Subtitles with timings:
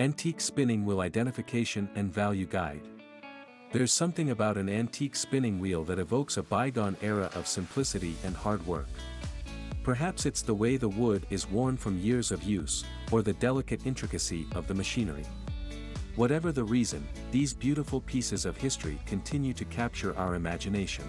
[0.00, 2.80] Antique Spinning Wheel Identification and Value Guide.
[3.70, 8.34] There's something about an antique spinning wheel that evokes a bygone era of simplicity and
[8.34, 8.88] hard work.
[9.82, 12.82] Perhaps it's the way the wood is worn from years of use,
[13.12, 15.26] or the delicate intricacy of the machinery.
[16.16, 21.04] Whatever the reason, these beautiful pieces of history continue to capture our imagination.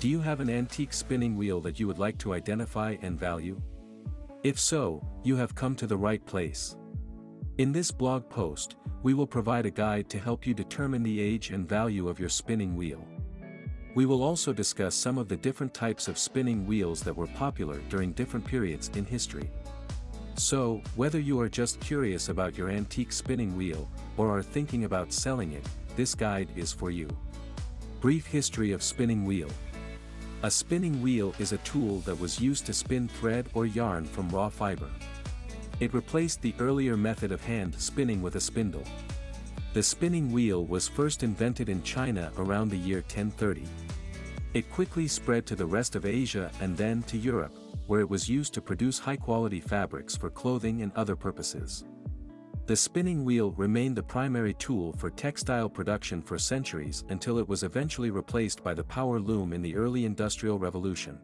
[0.00, 3.62] Do you have an antique spinning wheel that you would like to identify and value?
[4.42, 6.74] If so, you have come to the right place.
[7.58, 11.50] In this blog post, we will provide a guide to help you determine the age
[11.50, 13.06] and value of your spinning wheel.
[13.94, 17.78] We will also discuss some of the different types of spinning wheels that were popular
[17.90, 19.50] during different periods in history.
[20.36, 25.12] So, whether you are just curious about your antique spinning wheel, or are thinking about
[25.12, 27.06] selling it, this guide is for you.
[28.00, 29.50] Brief History of Spinning Wheel
[30.42, 34.30] A spinning wheel is a tool that was used to spin thread or yarn from
[34.30, 34.88] raw fiber.
[35.82, 38.84] It replaced the earlier method of hand spinning with a spindle.
[39.72, 43.64] The spinning wheel was first invented in China around the year 1030.
[44.54, 47.58] It quickly spread to the rest of Asia and then to Europe,
[47.88, 51.84] where it was used to produce high-quality fabrics for clothing and other purposes.
[52.66, 57.64] The spinning wheel remained the primary tool for textile production for centuries until it was
[57.64, 61.18] eventually replaced by the power loom in the early Industrial Revolution.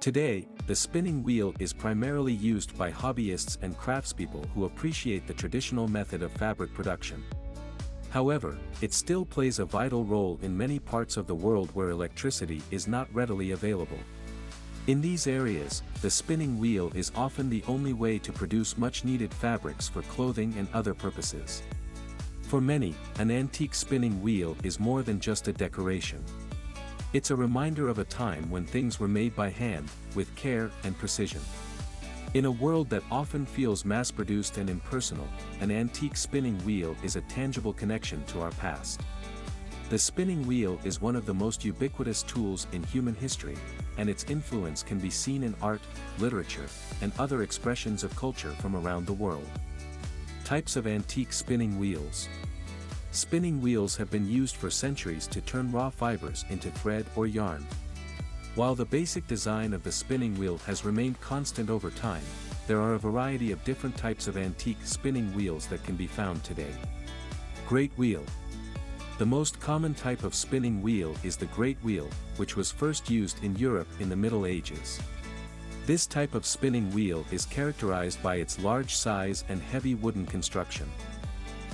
[0.00, 5.88] Today, the spinning wheel is primarily used by hobbyists and craftspeople who appreciate the traditional
[5.88, 7.22] method of fabric production.
[8.08, 12.62] However, it still plays a vital role in many parts of the world where electricity
[12.70, 13.98] is not readily available.
[14.86, 19.86] In these areas, the spinning wheel is often the only way to produce much-needed fabrics
[19.86, 21.62] for clothing and other purposes.
[22.40, 26.24] For many, an antique spinning wheel is more than just a decoration.
[27.12, 30.96] It's a reminder of a time when things were made by hand, with care and
[30.96, 31.40] precision.
[32.34, 35.26] In a world that often feels mass-produced and impersonal,
[35.60, 39.00] an antique spinning wheel is a tangible connection to our past.
[39.88, 43.56] The spinning wheel is one of the most ubiquitous tools in human history,
[43.98, 45.82] and its influence can be seen in art,
[46.20, 46.68] literature,
[47.02, 49.50] and other expressions of culture from around the world.
[50.44, 52.28] Types of antique spinning wheels.
[53.12, 57.66] Spinning wheels have been used for centuries to turn raw fibers into thread or yarn,
[58.56, 62.24] while the basic design of the spinning wheel has remained constant over time,
[62.66, 66.42] there are a variety of different types of antique spinning wheels that can be found
[66.42, 66.74] today.
[67.68, 68.24] Great Wheel
[69.18, 73.42] The most common type of spinning wheel is the great wheel, which was first used
[73.44, 75.00] in Europe in the Middle Ages.
[75.86, 80.90] This type of spinning wheel is characterized by its large size and heavy wooden construction.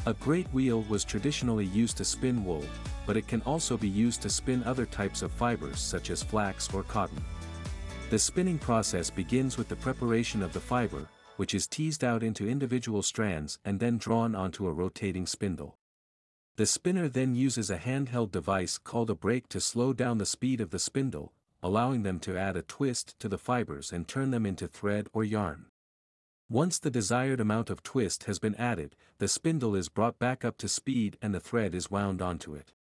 [0.07, 2.65] A great wheel was traditionally used to spin wool,
[3.07, 6.73] but it can also be used to spin other types of fibers such as flax
[6.73, 7.25] or cotton.
[8.11, 11.09] The spinning process begins with the preparation of the fiber,
[11.39, 15.77] which is teased out into individual strands and then drawn onto a rotating spindle.
[16.55, 20.61] The spinner then uses a handheld device called a brake to slow down the speed
[20.61, 21.33] of the spindle,
[21.65, 25.25] allowing them to add a twist to the fibers and turn them into thread or
[25.25, 25.67] yarn.
[26.49, 30.57] Once the desired amount of twist has been added, the spindle is brought back up
[30.57, 32.73] to speed and the thread is wound onto it.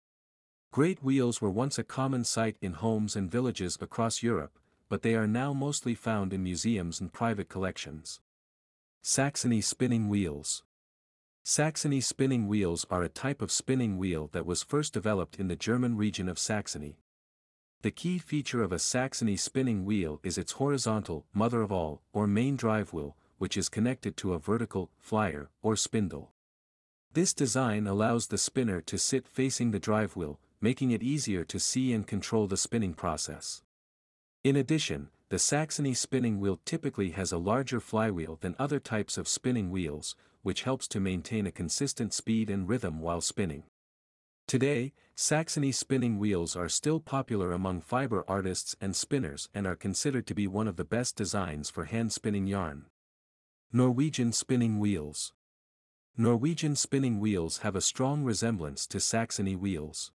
[0.71, 4.59] Great wheels were once a common sight in homes and villages across Europe,
[4.91, 8.21] but they are now mostly found in museums and private collections.
[9.01, 10.63] Saxony Spinning Wheels
[11.43, 15.57] Saxony spinning wheels are a type of spinning wheel that was first developed in the
[15.57, 16.99] German region of Saxony.
[17.83, 22.27] The key feature of a Saxony spinning wheel is its horizontal, mother of all, or
[22.27, 23.15] main drive wheel,
[23.45, 26.33] which is connected to a vertical, flyer, or spindle.
[27.13, 31.61] This design allows the spinner to sit facing the drive wheel, making it easier to
[31.61, 33.63] see and control the spinning process.
[34.45, 39.29] In addition, the Saxony spinning wheel typically has a larger flywheel than other types of
[39.29, 43.65] spinning wheels, which helps to maintain a consistent speed and rhythm while spinning.
[44.47, 50.27] Today, Saxony spinning wheels are still popular among fiber artists and spinners and are considered
[50.29, 52.87] to be one of the best designs for hand spinning yarn.
[53.77, 55.33] Norwegian spinning wheels.
[56.17, 60.13] Norwegian spinning wheels have a strong resemblance to Saxony wheels.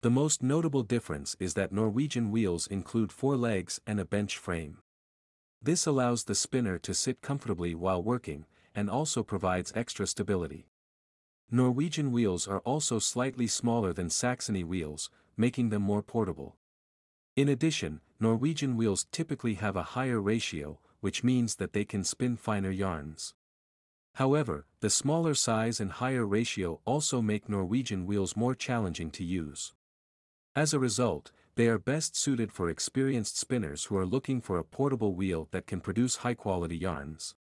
[0.00, 4.78] The most notable difference is that Norwegian wheels include four legs and a bench frame.
[5.62, 10.66] This allows the spinner to sit comfortably while working, and also provides extra stability.
[11.52, 16.56] Norwegian wheels are also slightly smaller than Saxony wheels, making them more portable.
[17.36, 22.36] In addition, Norwegian wheels typically have a higher ratio, which means that they can spin
[22.36, 23.34] finer yarns.
[24.14, 29.74] However, the smaller size and higher ratio also make Norwegian wheels more challenging to use.
[30.54, 34.64] As a result, they are best suited for experienced spinners who are looking for a
[34.64, 37.34] portable wheel that can produce high-quality yarns.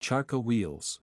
[0.00, 1.00] Charkha wheels.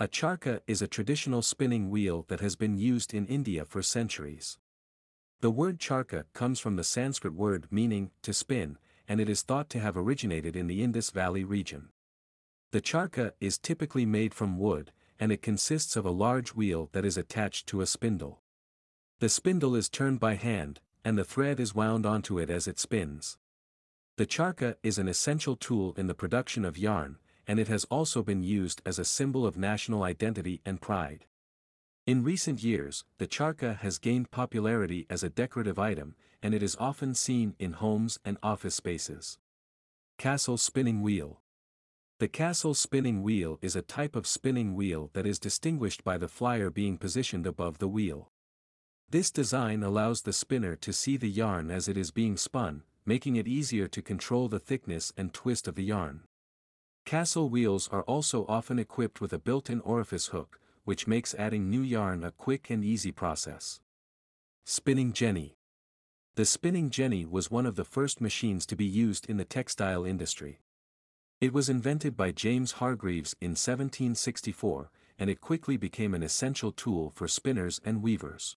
[0.00, 4.58] A charkha is a traditional spinning wheel that has been used in India for centuries.
[5.40, 9.68] The word charkha comes from the Sanskrit word meaning to spin, and it is thought
[9.70, 11.88] to have originated in the Indus Valley region.
[12.72, 17.04] The charkha is typically made from wood, and it consists of a large wheel that
[17.04, 18.40] is attached to a spindle.
[19.20, 22.78] The spindle is turned by hand, and the thread is wound onto it as it
[22.78, 23.38] spins.
[24.16, 28.22] The charkha is an essential tool in the production of yarn, and it has also
[28.22, 31.26] been used as a symbol of national identity and pride.
[32.06, 36.76] In recent years, the charkha has gained popularity as a decorative item, and it is
[36.78, 39.38] often seen in homes and office spaces.
[40.16, 41.40] Castle Spinning Wheel
[42.20, 46.28] The Castle spinning wheel is a type of spinning wheel that is distinguished by the
[46.28, 48.30] flyer being positioned above the wheel.
[49.10, 53.34] This design allows the spinner to see the yarn as it is being spun, making
[53.34, 56.20] it easier to control the thickness and twist of the yarn.
[57.04, 61.82] Castle wheels are also often equipped with a built-in orifice hook, which makes adding new
[61.82, 63.80] yarn a quick and easy process.
[64.64, 65.56] Spinning Jenny
[66.36, 70.04] The spinning jenny was one of the first machines to be used in the textile
[70.04, 70.60] industry.
[71.40, 77.10] It was invented by James Hargreaves in 1764, and it quickly became an essential tool
[77.16, 78.56] for spinners and weavers.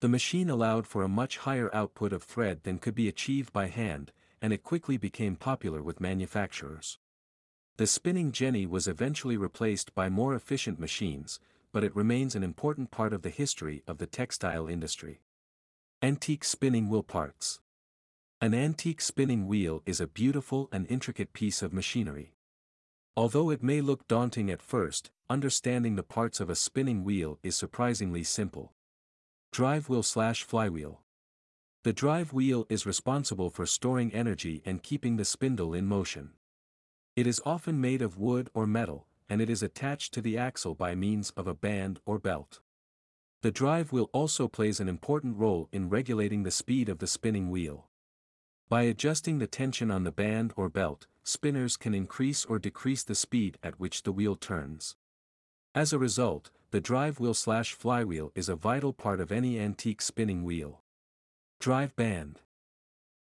[0.00, 3.66] The machine allowed for a much higher output of thread than could be achieved by
[3.66, 4.10] hand,
[4.40, 6.98] and it quickly became popular with manufacturers.
[7.78, 11.40] The spinning jenny was eventually replaced by more efficient machines,
[11.72, 15.22] but it remains an important part of the history of the textile industry.
[16.02, 17.60] Antique spinning wheel parts.
[18.42, 22.34] An antique spinning wheel is a beautiful and intricate piece of machinery.
[23.16, 27.56] Although it may look daunting at first, understanding the parts of a spinning wheel is
[27.56, 28.72] surprisingly simple.
[29.50, 31.02] Drive wheel slash flywheel.
[31.84, 36.32] The drive wheel is responsible for storing energy and keeping the spindle in motion.
[37.14, 40.74] It is often made of wood or metal, and it is attached to the axle
[40.74, 42.60] by means of a band or belt.
[43.42, 47.50] The drive wheel also plays an important role in regulating the speed of the spinning
[47.50, 47.88] wheel.
[48.68, 53.14] By adjusting the tension on the band or belt, spinners can increase or decrease the
[53.14, 54.96] speed at which the wheel turns.
[55.74, 60.00] As a result, the drive wheel slash flywheel is a vital part of any antique
[60.00, 60.80] spinning wheel.
[61.60, 62.40] Drive band.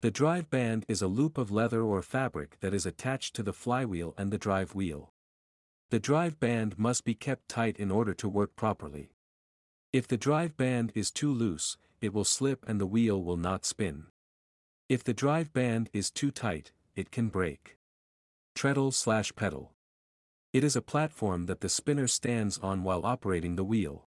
[0.00, 3.52] The drive band is a loop of leather or fabric that is attached to the
[3.52, 5.12] flywheel and the drive wheel.
[5.90, 9.10] The drive band must be kept tight in order to work properly.
[9.92, 13.64] If the drive band is too loose, it will slip and the wheel will not
[13.64, 14.04] spin.
[14.88, 17.76] If the drive band is too tight, it can break.
[18.54, 19.72] Treadle slash pedal.
[20.52, 24.06] It is a platform that the spinner stands on while operating the wheel.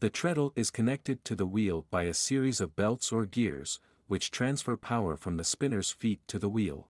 [0.00, 4.30] The treadle is connected to the wheel by a series of belts or gears, which
[4.30, 6.88] transfer power from the spinner's feet to the wheel.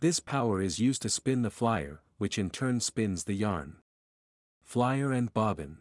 [0.00, 3.76] This power is used to spin the flyer, which in turn spins the yarn.
[4.62, 5.78] Flyer and bobbin.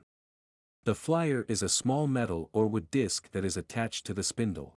[0.83, 4.77] The flyer is a small metal or wood disc that is attached to the spindle.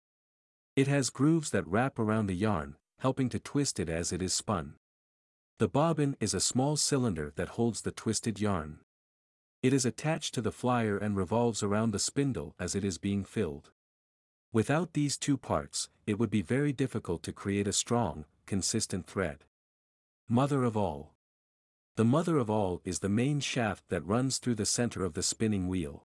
[0.76, 4.34] It has grooves that wrap around the yarn, helping to twist it as it is
[4.34, 4.76] spun.
[5.60, 8.80] The bobbin is a small cylinder that holds the twisted yarn.
[9.62, 13.26] It is attached to the flyer and revolves around the spindle as it is being
[13.26, 13.72] filled.
[14.54, 19.46] Without these two parts, it would be very difficult to create a strong, consistent thread.
[20.30, 21.16] Mother of all.
[21.96, 25.24] The mother of all is the main shaft that runs through the center of the
[25.24, 26.06] spinning wheel.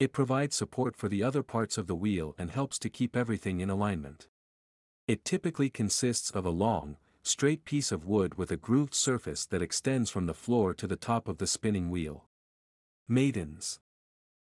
[0.00, 3.60] It provides support for the other parts of the wheel and helps to keep everything
[3.60, 4.26] in alignment.
[5.06, 9.62] It typically consists of a long, straight piece of wood with a grooved surface that
[9.62, 12.24] extends from the floor to the top of the spinning wheel.
[13.06, 13.78] Maidens.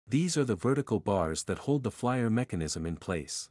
[0.09, 3.51] These are the vertical bars that hold the flyer mechanism in place.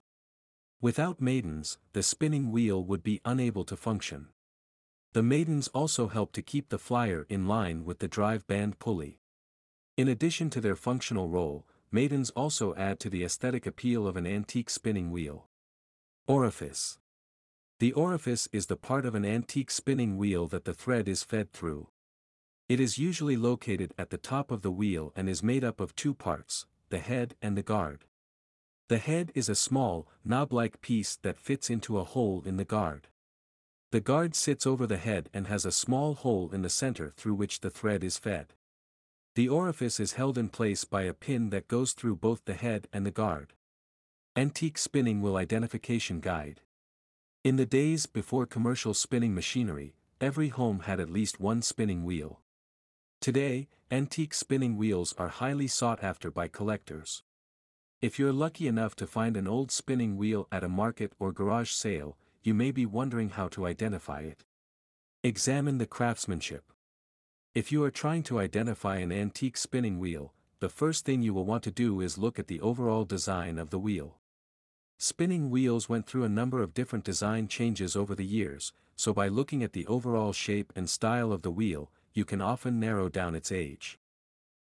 [0.79, 4.27] Without maidens, the spinning wheel would be unable to function.
[5.11, 9.19] The maidens also help to keep the flyer in line with the drive band pulley.
[9.97, 14.25] In addition to their functional role, maidens also add to the aesthetic appeal of an
[14.25, 15.47] antique spinning wheel.
[16.27, 16.99] Orifice.
[17.79, 21.51] The orifice is the part of an antique spinning wheel that the thread is fed
[21.51, 21.89] through.
[22.67, 25.95] It is usually located at the top of the wheel and is made up of
[25.95, 28.05] two parts, the head and the guard.
[28.89, 33.07] The head is a small, knob-like piece that fits into a hole in the guard.
[33.91, 37.35] The guard sits over the head and has a small hole in the center through
[37.35, 38.53] which the thread is fed.
[39.35, 42.87] The orifice is held in place by a pin that goes through both the head
[42.91, 43.53] and the guard.
[44.35, 46.61] Antique Spinning Wheel Identification Guide
[47.45, 52.41] in the days before commercial spinning machinery, every home had at least one spinning wheel.
[53.25, 57.23] Today, antique spinning wheels are highly sought after by collectors.
[57.99, 61.71] If you're lucky enough to find an old spinning wheel at a market or garage
[61.71, 64.43] sale, you may be wondering how to identify it.
[65.23, 66.71] Examine the craftsmanship.
[67.55, 71.45] If you are trying to identify an antique spinning wheel, the first thing you will
[71.45, 74.19] want to do is look at the overall design of the wheel.
[74.99, 79.27] Spinning wheels went through a number of different design changes over the years, so by
[79.27, 83.35] looking at the overall shape and style of the wheel, you can often narrow down
[83.35, 83.99] its age.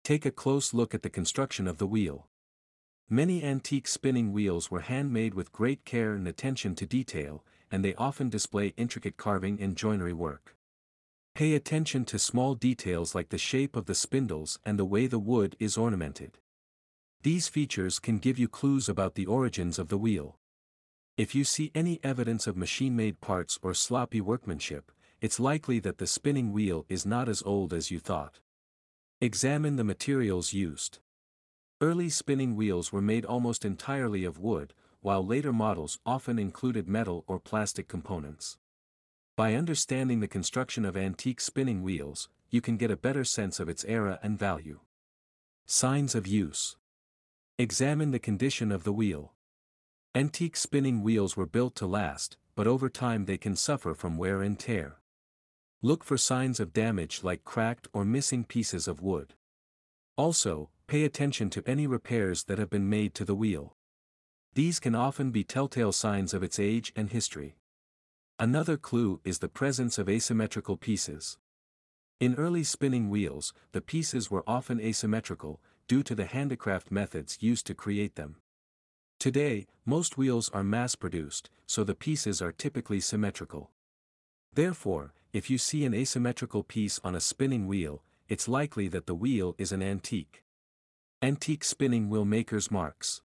[0.04, 2.28] Take a close look at the construction of the wheel.
[3.10, 7.94] Many antique spinning wheels were handmade with great care and attention to detail, and they
[7.96, 10.56] often display intricate carving and joinery work.
[11.36, 15.20] Pay attention to small details like the shape of the spindles and the way the
[15.20, 16.38] wood is ornamented.
[17.24, 20.38] These features can give you clues about the origins of the wheel.
[21.18, 24.92] If you see any evidence of machine-made parts or sloppy workmanship,
[25.24, 28.42] it's likely that the spinning wheel is not as old as you thought.
[29.22, 31.00] Examine the materials used.
[31.80, 37.24] Early spinning wheels were made almost entirely of wood, while later models often included metal
[37.26, 38.58] or plastic components.
[39.38, 43.70] By understanding the construction of antique spinning wheels, you can get a better sense of
[43.70, 44.82] its era and value.
[45.66, 46.76] Signs of use.
[47.58, 49.32] Examine the condition of the wheel.
[50.14, 54.42] Antique spinning wheels were built to last, but over time they can suffer from wear
[54.42, 54.98] and tear.
[55.86, 59.34] Look for signs of damage like cracked or missing pieces of wood.
[60.16, 63.76] Also, pay attention to any repairs that have been made to the wheel.
[64.54, 67.58] These can often be telltale signs of its age and history.
[68.40, 71.38] Another clue is the presence of asymmetrical pieces.
[72.18, 75.60] In early spinning wheels, the pieces were often asymmetrical,
[75.90, 78.38] due to the handicraft methods used to create them.
[79.20, 83.72] Today, most wheels are mass-produced, so the pieces are typically symmetrical.
[84.54, 89.16] Therefore, if you see an asymmetrical piece on a spinning wheel, it's likely that the
[89.16, 90.44] wheel is an antique.
[91.24, 93.24] Antique spinning wheel makers marks.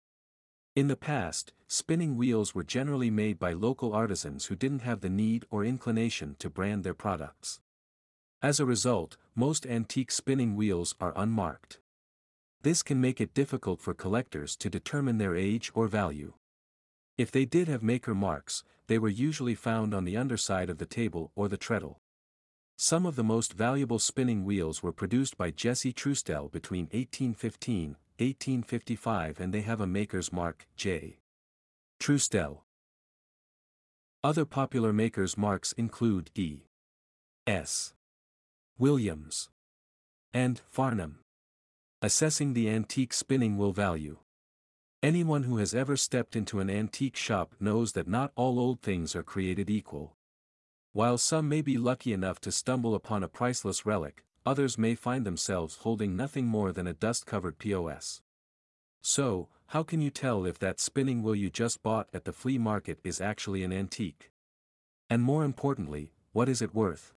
[0.77, 5.09] In the past, spinning wheels were generally made by local artisans who didn't have the
[5.11, 7.61] need or inclination to brand their products.
[8.41, 11.81] As a result, most antique spinning wheels are unmarked.
[12.63, 16.35] This can make it difficult for collectors to determine their age or value.
[17.19, 20.87] If they did have maker marks, they were usually found on the underside of the
[20.87, 21.99] table or the treadle.
[22.79, 29.41] Some of the most valuable spinning wheels were produced by Jesse Trustel between 1815 1855
[29.41, 31.19] and they have a maker's mark, J.
[32.01, 32.61] Trustel.
[34.25, 36.63] Other popular maker's marks include E.
[37.47, 37.95] S.
[38.79, 39.49] Williams.
[40.35, 41.21] and Farnham.
[42.03, 44.19] Assessing the antique spinning wheel value.
[45.07, 49.15] Anyone who has ever stepped into an antique shop knows that not all old things
[49.15, 50.17] are created equal.
[50.93, 55.25] While some may be lucky enough to stumble upon a priceless relic, others may find
[55.25, 58.21] themselves holding nothing more than a dust-covered POS.
[59.01, 62.59] So, how can you tell if that spinning wheel you just bought at the flea
[62.59, 64.33] market is actually an antique?
[65.09, 67.15] And more importantly, what is it worth?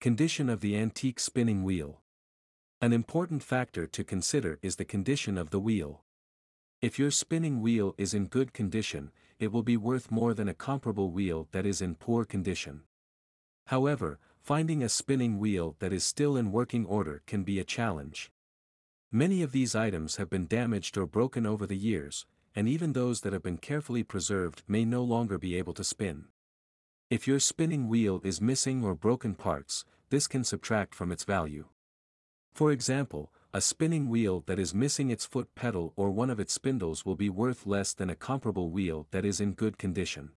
[0.00, 2.00] Condition of the antique spinning wheel.
[2.80, 6.01] An important factor to consider is the condition of the wheel.
[6.82, 10.54] If your spinning wheel is in good condition, it will be worth more than a
[10.54, 12.82] comparable wheel that is in poor condition.
[13.66, 18.32] However, finding a spinning wheel that is still in working order can be a challenge.
[19.12, 23.20] Many of these items have been damaged or broken over the years, and even those
[23.20, 26.24] that have been carefully preserved may no longer be able to spin.
[27.10, 31.66] If your spinning wheel is missing or broken parts, this can subtract from its value.
[32.52, 36.54] For example, a spinning wheel that is missing its foot pedal or one of its
[36.54, 40.30] spindles will be worth less than a comparable wheel that is in good condition.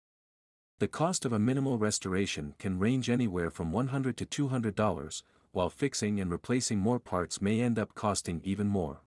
[0.79, 6.19] The cost of a minimal restoration can range anywhere from $100 to $200, while fixing
[6.19, 9.00] and replacing more parts may end up costing even more.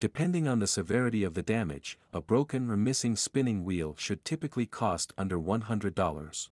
[0.00, 4.66] Depending on the severity of the damage, a broken or missing spinning wheel should typically
[4.66, 6.48] cost under $100.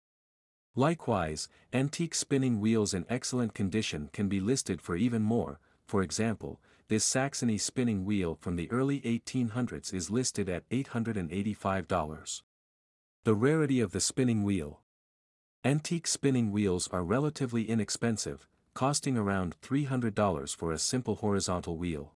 [0.75, 6.61] Likewise, antique spinning wheels in excellent condition can be listed for even more, for example,
[6.88, 12.43] this Saxony spinning wheel from the early 1800s is listed at $885.
[13.25, 14.81] The rarity of the spinning wheel.
[15.64, 22.12] Antique spinning wheels are relatively inexpensive, costing around $300 for a simple horizontal wheel.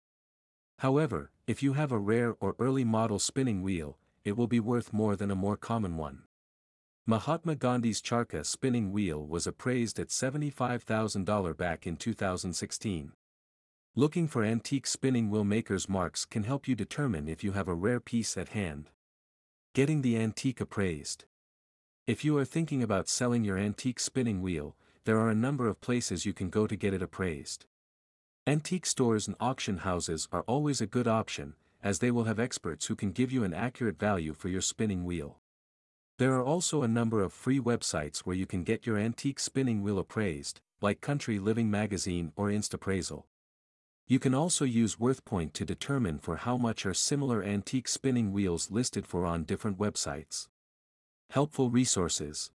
[0.80, 4.92] However, if you have a rare or early model spinning wheel, it will be worth
[4.92, 6.24] more than a more common one.
[7.06, 13.12] Mahatma Gandhi's Charkha spinning wheel was appraised at $75,000 back in 2016.
[13.98, 17.74] Looking for antique spinning wheel makers' marks can help you determine if you have a
[17.74, 18.90] rare piece at hand.
[19.74, 21.24] Getting the antique appraised.
[22.06, 25.80] If you are thinking about selling your antique spinning wheel, there are a number of
[25.80, 27.66] places you can go to get it appraised.
[28.46, 32.86] Antique stores and auction houses are always a good option, as they will have experts
[32.86, 35.40] who can give you an accurate value for your spinning wheel.
[36.18, 39.82] There are also a number of free websites where you can get your antique spinning
[39.82, 43.24] wheel appraised, like Country Living Magazine or Instappraisal.
[44.10, 48.70] You can also use WorthPoint to determine for how much are similar antique spinning wheels
[48.70, 50.48] listed for on different websites.
[51.28, 52.50] Helpful resources.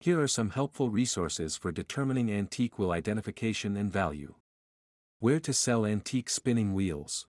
[0.00, 4.34] Here are some helpful resources for determining antique wheel identification and value.
[5.18, 7.26] Where to sell antique spinning wheels.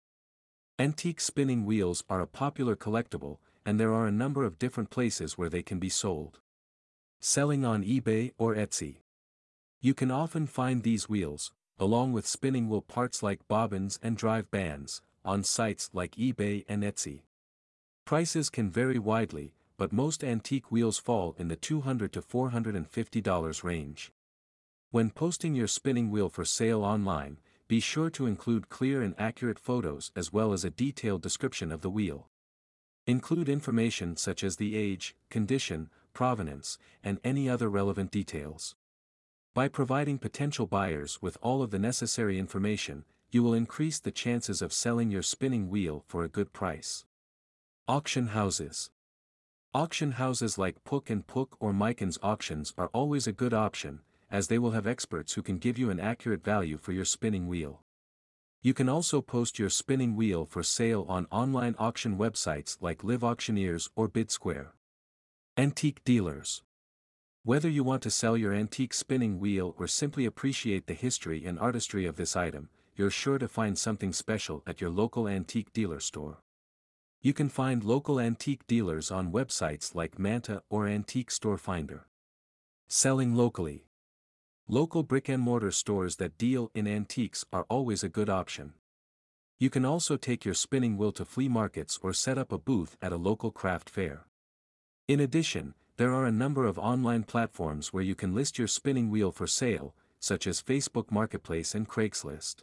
[0.77, 5.37] Antique spinning wheels are a popular collectible, and there are a number of different places
[5.37, 6.41] where they can be sold.
[7.21, 8.97] Selling on eBay or Etsy.
[9.79, 14.49] You can often find these wheels, along with spinning wheel parts like bobbins and drive
[14.51, 17.21] bands, on sites like eBay and Etsy.
[18.05, 24.11] Prices can vary widely, but most antique wheels fall in the 200 to $450 range.
[24.89, 29.59] When posting your spinning wheel for sale online, be sure to include clear and accurate
[29.59, 32.29] photos as well as a detailed description of the wheel.
[33.05, 38.75] Include information such as the age, condition, provenance, and any other relevant details.
[39.57, 44.61] By providing potential buyers with all of the necessary information, you will increase the chances
[44.61, 47.05] of selling your spinning wheel for a good price.
[47.87, 48.91] Auction houses.
[49.73, 54.47] Auction houses like Pook and Pook or Meiken's auctions are always a good option, as
[54.47, 57.81] they will have experts who can give you an accurate value for your spinning wheel.
[58.61, 63.23] You can also post your spinning wheel for sale on online auction websites like Live
[63.23, 64.67] Auctioneers or BidSquare.
[65.57, 66.61] Antique dealers.
[67.47, 71.57] Whether you want to sell your antique spinning wheel or simply appreciate the history and
[71.57, 76.01] artistry of this item, you're sure to find something special at your local antique dealer
[76.01, 76.39] store.
[77.21, 82.07] You can find local antique dealers on websites like Manta or Antique Store Finder.
[82.89, 83.85] Selling locally.
[84.67, 88.73] Local brick and mortar stores that deal in antiques are always a good option.
[89.57, 92.97] You can also take your spinning wheel to flea markets or set up a booth
[93.01, 94.25] at a local craft fair.
[95.07, 99.09] In addition, there are a number of online platforms where you can list your spinning
[99.09, 102.57] wheel for sale, such as Facebook Marketplace and Craigslist.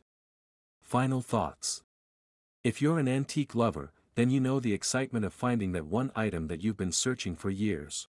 [0.80, 1.82] Final thoughts.
[2.62, 6.46] If you're an antique lover, then you know the excitement of finding that one item
[6.46, 8.06] that you've been searching for years.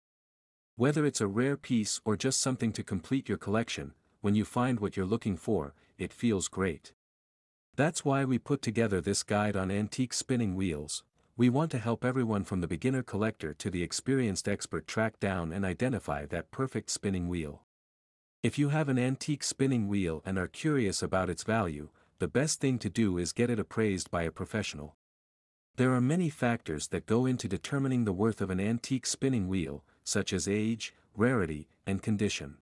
[0.75, 4.79] Whether it's a rare piece or just something to complete your collection, when you find
[4.79, 6.93] what you're looking for, it feels great.
[7.75, 11.03] That's why we put together this guide on antique spinning wheels.
[11.37, 15.51] We want to help everyone from the beginner collector to the experienced expert track down
[15.51, 17.63] and identify that perfect spinning wheel.
[18.41, 22.61] If you have an antique spinning wheel and are curious about its value, the best
[22.61, 24.95] thing to do is get it appraised by a professional.
[25.75, 29.83] There are many factors that go into determining the worth of an antique spinning wheel,
[30.05, 32.59] such as age, rarity, and condition.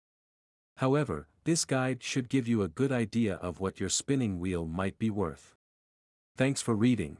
[0.77, 4.97] However, this guide should give you a good idea of what your spinning wheel might
[4.97, 5.55] be worth.
[6.37, 7.17] Thanks for reading.